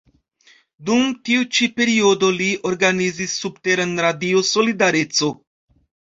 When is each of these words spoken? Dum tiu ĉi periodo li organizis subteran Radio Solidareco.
Dum 0.85 1.03
tiu 1.29 1.43
ĉi 1.57 1.67
periodo 1.81 2.31
li 2.39 2.47
organizis 2.71 3.37
subteran 3.43 3.95
Radio 4.09 4.43
Solidareco. 4.55 5.33